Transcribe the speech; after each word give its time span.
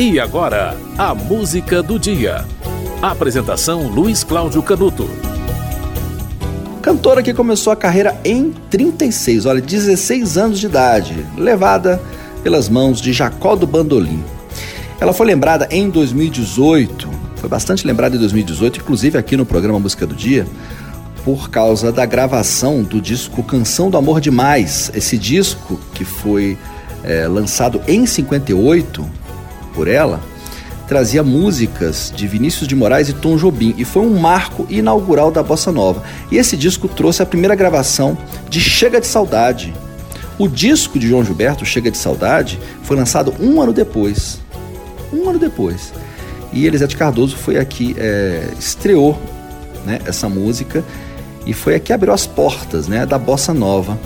E 0.00 0.18
agora, 0.18 0.74
a 0.96 1.14
música 1.14 1.82
do 1.82 1.98
dia. 1.98 2.46
Apresentação 3.02 3.86
Luiz 3.86 4.24
Cláudio 4.24 4.62
Canuto. 4.62 5.06
Cantora 6.80 7.22
que 7.22 7.34
começou 7.34 7.70
a 7.70 7.76
carreira 7.76 8.18
em 8.24 8.50
36, 8.70 9.44
olha, 9.44 9.60
16 9.60 10.38
anos 10.38 10.58
de 10.58 10.64
idade, 10.64 11.26
levada 11.36 12.00
pelas 12.42 12.66
mãos 12.66 12.98
de 12.98 13.12
Jacó 13.12 13.54
do 13.54 13.66
Bandolim. 13.66 14.24
Ela 14.98 15.12
foi 15.12 15.26
lembrada 15.26 15.68
em 15.70 15.90
2018, 15.90 17.06
foi 17.36 17.50
bastante 17.50 17.86
lembrada 17.86 18.16
em 18.16 18.18
2018, 18.20 18.80
inclusive 18.80 19.18
aqui 19.18 19.36
no 19.36 19.44
programa 19.44 19.78
Música 19.78 20.06
do 20.06 20.14
Dia, 20.14 20.46
por 21.26 21.50
causa 21.50 21.92
da 21.92 22.06
gravação 22.06 22.82
do 22.82 23.02
disco 23.02 23.42
Canção 23.42 23.90
do 23.90 23.98
Amor 23.98 24.18
Demais. 24.18 24.90
Esse 24.94 25.18
disco 25.18 25.78
que 25.92 26.06
foi 26.06 26.56
é, 27.04 27.28
lançado 27.28 27.82
em 27.86 28.06
58 28.06 29.19
por 29.74 29.88
ela, 29.88 30.20
trazia 30.90 31.22
músicas 31.22 32.12
de 32.14 32.26
Vinícius 32.26 32.66
de 32.66 32.74
Moraes 32.74 33.08
e 33.08 33.12
Tom 33.12 33.36
Jobim 33.36 33.74
e 33.78 33.84
foi 33.84 34.02
um 34.02 34.18
marco 34.18 34.66
inaugural 34.68 35.30
da 35.30 35.42
bossa 35.42 35.70
nova. 35.70 36.02
E 36.32 36.36
esse 36.36 36.56
disco 36.56 36.88
trouxe 36.88 37.22
a 37.22 37.26
primeira 37.26 37.54
gravação 37.54 38.18
de 38.48 38.60
Chega 38.60 39.00
de 39.00 39.06
Saudade. 39.06 39.72
O 40.36 40.48
disco 40.48 40.98
de 40.98 41.08
João 41.08 41.24
Gilberto, 41.24 41.64
Chega 41.64 41.90
de 41.90 41.96
Saudade, 41.96 42.58
foi 42.82 42.96
lançado 42.96 43.32
um 43.38 43.60
ano 43.60 43.72
depois. 43.72 44.40
Um 45.12 45.28
ano 45.28 45.38
depois. 45.38 45.92
E 46.52 46.66
Elisete 46.66 46.96
Cardoso 46.96 47.36
foi 47.36 47.56
aqui, 47.56 47.94
é, 47.96 48.48
estreou 48.58 49.16
né, 49.86 50.00
essa 50.04 50.28
música 50.28 50.82
e 51.46 51.52
foi 51.52 51.76
aqui 51.76 51.86
que 51.86 51.92
abriu 51.92 52.12
as 52.12 52.26
portas 52.26 52.88
né, 52.88 53.06
da 53.06 53.16
bossa 53.16 53.54
nova 53.54 53.96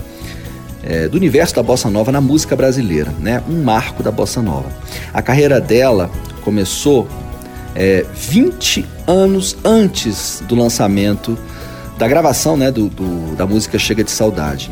é, 0.84 1.08
do 1.08 1.16
universo 1.16 1.54
da 1.54 1.62
bossa 1.62 1.88
nova 1.88 2.12
na 2.12 2.20
música 2.20 2.54
brasileira, 2.54 3.12
né? 3.18 3.42
Um 3.48 3.62
marco 3.62 4.02
da 4.02 4.10
bossa 4.10 4.42
nova. 4.42 4.66
A 5.12 5.22
carreira 5.22 5.60
dela 5.60 6.10
começou 6.42 7.08
é, 7.74 8.04
20 8.14 8.86
anos 9.06 9.56
antes 9.64 10.42
do 10.46 10.54
lançamento 10.54 11.36
da 11.98 12.06
gravação, 12.08 12.56
né, 12.56 12.70
do, 12.70 12.88
do, 12.88 13.36
da 13.36 13.46
música 13.46 13.78
Chega 13.78 14.02
de 14.04 14.10
Saudade. 14.10 14.70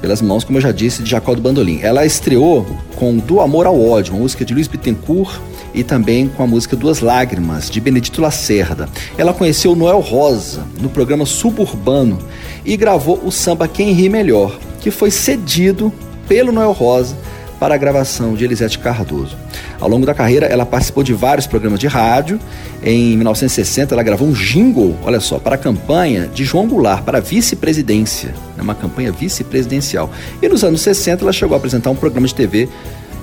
Pelas 0.00 0.22
mãos, 0.22 0.44
como 0.44 0.58
eu 0.58 0.62
já 0.62 0.70
disse, 0.70 1.02
de 1.02 1.10
Jacó 1.10 1.34
do 1.34 1.40
Bandolim. 1.40 1.80
Ela 1.82 2.06
estreou 2.06 2.64
com 2.94 3.16
Do 3.16 3.40
Amor 3.40 3.66
ao 3.66 3.80
Ódio, 3.80 4.14
uma 4.14 4.20
música 4.20 4.44
de 4.44 4.54
Luiz 4.54 4.68
Bittencourt 4.68 5.40
e 5.74 5.82
também 5.82 6.28
com 6.28 6.42
a 6.42 6.46
música 6.46 6.76
Duas 6.76 7.00
Lágrimas, 7.00 7.68
de 7.68 7.80
Benedito 7.80 8.20
Lacerda. 8.20 8.88
Ela 9.16 9.34
conheceu 9.34 9.74
Noel 9.74 10.00
Rosa 10.00 10.64
no 10.80 10.88
programa 10.88 11.26
Suburbano 11.26 12.18
e 12.64 12.76
gravou 12.76 13.20
o 13.24 13.32
samba 13.32 13.66
Quem 13.66 13.92
Ri 13.92 14.08
Melhor, 14.08 14.56
que 14.80 14.90
foi 14.90 15.10
cedido 15.10 15.92
pelo 16.28 16.52
Noel 16.52 16.72
Rosa 16.72 17.16
para 17.58 17.74
a 17.74 17.78
gravação 17.78 18.34
de 18.34 18.44
Elisete 18.44 18.78
Cardoso. 18.78 19.36
Ao 19.80 19.88
longo 19.88 20.06
da 20.06 20.14
carreira, 20.14 20.46
ela 20.46 20.64
participou 20.64 21.02
de 21.02 21.12
vários 21.12 21.46
programas 21.46 21.80
de 21.80 21.86
rádio. 21.86 22.38
Em 22.82 23.16
1960, 23.16 23.94
ela 23.94 24.02
gravou 24.02 24.28
um 24.28 24.32
jingle, 24.32 24.96
olha 25.02 25.20
só, 25.20 25.38
para 25.38 25.56
a 25.56 25.58
campanha 25.58 26.28
de 26.32 26.44
João 26.44 26.68
Goulart 26.68 27.02
para 27.02 27.18
a 27.18 27.20
vice-presidência, 27.20 28.34
né, 28.56 28.62
uma 28.62 28.74
campanha 28.74 29.10
vice-presidencial. 29.10 30.10
E 30.40 30.48
nos 30.48 30.62
anos 30.62 30.80
60, 30.82 31.24
ela 31.24 31.32
chegou 31.32 31.54
a 31.54 31.58
apresentar 31.58 31.90
um 31.90 31.96
programa 31.96 32.26
de 32.26 32.34
TV 32.34 32.68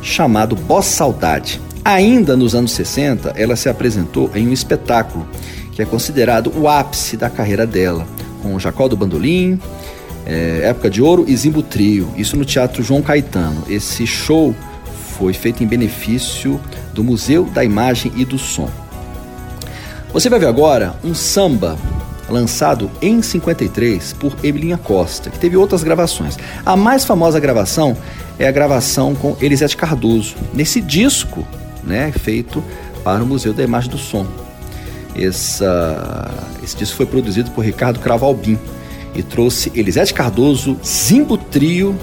chamado 0.02 0.56
Boss 0.56 0.86
Saudade. 0.88 1.62
Ainda 1.84 2.36
nos 2.36 2.56
anos 2.56 2.72
60, 2.72 3.34
ela 3.38 3.56
se 3.56 3.70
apresentou 3.70 4.30
em 4.36 4.48
um 4.48 4.54
espetáculo 4.54 5.26
que 5.72 5.82
é 5.82 5.86
considerado 5.86 6.52
o 6.56 6.68
ápice 6.68 7.18
da 7.18 7.30
carreira 7.30 7.68
dela, 7.68 8.08
com 8.42 8.58
Jacó 8.58 8.88
do 8.88 8.96
Bandolim, 8.96 9.60
é, 10.26 10.62
Época 10.64 10.90
de 10.90 11.02
Ouro 11.02 11.26
e 11.28 11.36
Zimbo 11.36 11.62
Trio, 11.62 12.12
isso 12.18 12.36
no 12.36 12.44
Teatro 12.44 12.82
João 12.82 13.02
Caetano. 13.02 13.64
Esse 13.70 14.08
show 14.08 14.56
foi 15.18 15.34
feito 15.34 15.64
em 15.64 15.68
benefício 15.68 16.60
do 16.94 17.04
Museu 17.04 17.46
da 17.46 17.64
Imagem 17.64 18.12
e 18.16 18.26
do 18.26 18.38
Som. 18.38 18.70
Você 20.12 20.30
vai 20.30 20.40
ver 20.40 20.48
agora 20.48 20.96
um 21.04 21.14
samba 21.14 21.78
lançado 22.30 22.90
em 23.02 23.22
53 23.22 24.14
por 24.14 24.36
Emilinha 24.44 24.78
Costa, 24.78 25.30
que 25.30 25.38
teve 25.38 25.56
outras 25.56 25.84
gravações. 25.84 26.38
A 26.66 26.76
mais 26.76 27.06
famosa 27.06 27.40
gravação 27.40 27.96
é 28.40 28.48
a 28.48 28.52
gravação 28.52 29.14
com 29.14 29.38
Elisete 29.40 29.78
Cardoso, 29.78 30.36
nesse 30.54 30.82
disco 30.82 31.46
né, 31.84 32.12
feito 32.12 32.64
para 33.04 33.24
o 33.24 33.28
Museu 33.28 33.54
da 33.54 33.64
Imagem 33.64 33.92
do 33.92 33.98
Som. 33.98 34.26
Esse 35.16 35.64
disco 36.78 36.98
foi 36.98 37.06
produzido 37.06 37.52
por 37.52 37.64
Ricardo 37.64 38.00
Cravalbim 38.00 38.58
e 39.16 39.24
trouxe 39.24 39.72
Elisete 39.76 40.14
Cardoso, 40.14 40.78
Zimbo 40.86 41.38
Trio 41.38 41.98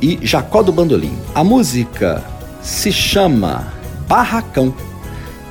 e 0.00 0.18
Jacó 0.22 0.62
do 0.62 0.72
Bandolim. 0.72 1.16
A 1.34 1.44
música 1.44 2.22
se 2.62 2.92
chama 2.92 3.72
Barracão, 4.08 4.74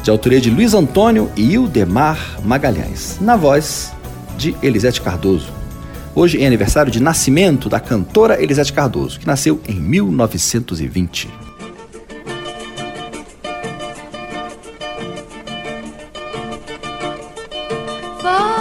de 0.03 0.09
autoria 0.09 0.41
de 0.41 0.49
Luiz 0.49 0.73
Antônio 0.73 1.31
e 1.35 1.53
Ildemar 1.53 2.39
Magalhães, 2.43 3.17
na 3.21 3.35
voz 3.35 3.93
de 4.37 4.55
Elisete 4.61 5.01
Cardoso. 5.01 5.51
Hoje 6.13 6.41
é 6.41 6.45
aniversário 6.45 6.91
de 6.91 7.01
nascimento 7.01 7.69
da 7.69 7.79
cantora 7.79 8.41
Elisete 8.41 8.73
Cardoso, 8.73 9.19
que 9.19 9.27
nasceu 9.27 9.61
em 9.67 9.75
1920. 9.75 11.41
pendurado 18.21 18.60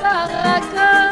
barracão, 0.01 1.11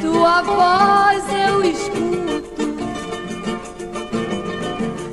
tua 0.00 0.42
voz 0.42 1.24
eu 1.48 1.62
escuto, 1.64 2.76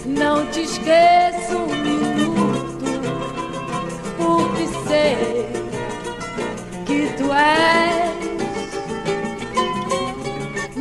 não 0.05 0.45
te 0.47 0.61
esqueço 0.63 1.29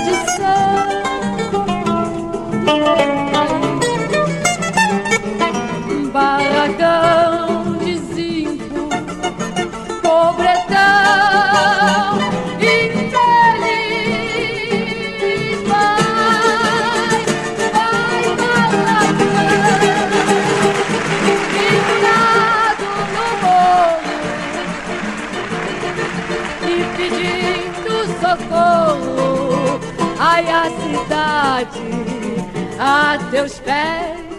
Tradição. 0.05 0.69
Barracão 0.69 0.69
a 32.81 33.19
teus 33.31 33.59
pés. 33.61 34.30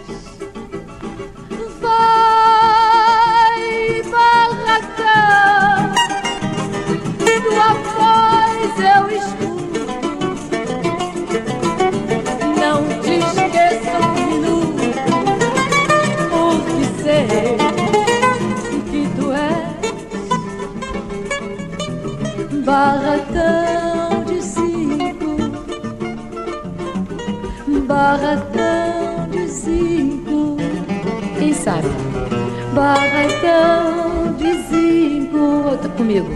Comigo. 35.90 36.28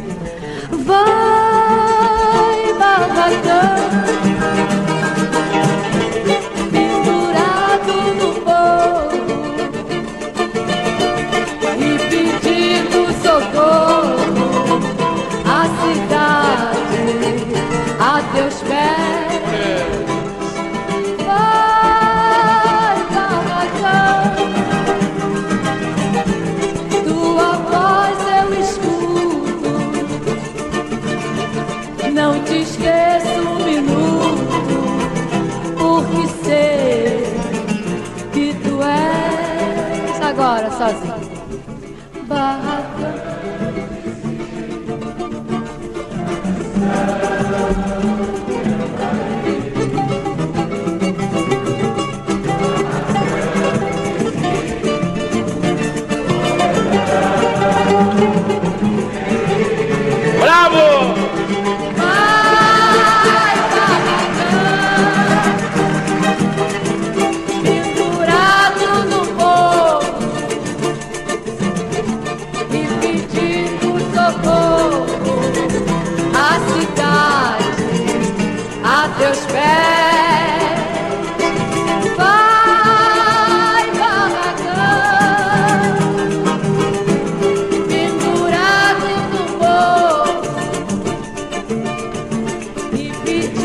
Vai, 0.85 1.14
és 40.65 40.79
agora 40.79 42.64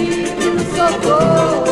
pedindo 0.00 0.58
socorro 0.74 1.69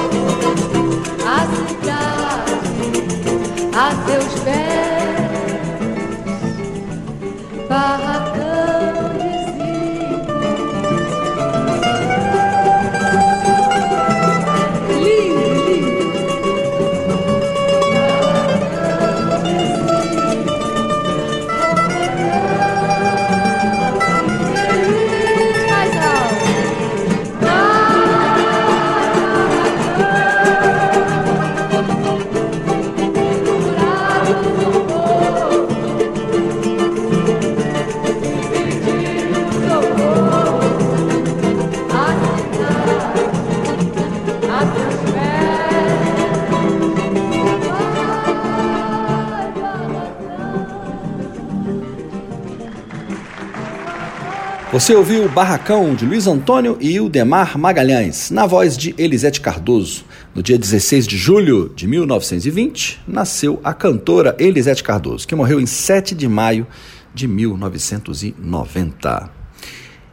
Você 54.88 54.96
ouviu 54.96 55.28
Barracão 55.28 55.94
de 55.94 56.06
Luiz 56.06 56.26
Antônio 56.26 56.78
e 56.80 56.94
Ildemar 56.94 57.58
Magalhães, 57.58 58.30
na 58.30 58.46
voz 58.46 58.74
de 58.74 58.94
Elisete 58.96 59.38
Cardoso. 59.38 60.06
No 60.34 60.42
dia 60.42 60.56
16 60.56 61.06
de 61.06 61.14
julho 61.14 61.70
de 61.76 61.86
1920, 61.86 62.98
nasceu 63.06 63.60
a 63.62 63.74
cantora 63.74 64.34
Elisete 64.38 64.82
Cardoso, 64.82 65.28
que 65.28 65.34
morreu 65.34 65.60
em 65.60 65.66
7 65.66 66.14
de 66.14 66.26
maio 66.26 66.66
de 67.12 67.28
1990. 67.28 69.30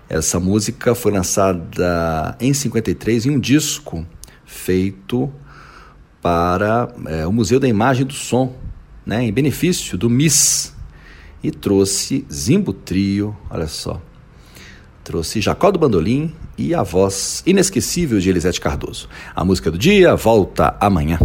Essa 0.09 0.41
música 0.41 0.93
foi 0.93 1.13
lançada 1.13 2.35
em 2.41 2.53
53 2.53 3.27
em 3.27 3.29
um 3.29 3.39
disco 3.39 4.05
feito 4.43 5.31
para 6.21 6.93
é, 7.05 7.25
o 7.25 7.31
Museu 7.31 7.61
da 7.61 7.67
Imagem 7.69 8.05
do 8.05 8.13
Som, 8.13 8.53
né, 9.05 9.23
em 9.23 9.31
benefício 9.31 9.97
do 9.97 10.09
MIS, 10.09 10.75
e 11.41 11.49
trouxe 11.49 12.25
Zimbo 12.29 12.73
Trio, 12.73 13.33
olha 13.49 13.67
só, 13.67 14.01
trouxe 15.05 15.39
Jacó 15.39 15.69
do 15.69 15.77
Bandolim 15.77 16.33
e 16.57 16.73
a 16.73 16.81
voz 16.81 17.43
inesquecível 17.45 18.19
de 18.19 18.27
Elisete 18.27 18.59
Cardoso. 18.59 19.07
A 19.35 19.45
música 19.45 19.69
do 19.69 19.77
dia 19.77 20.15
volta 20.15 20.75
amanhã. 20.81 21.19